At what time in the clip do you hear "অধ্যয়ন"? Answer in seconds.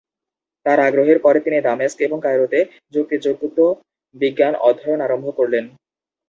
4.61-4.99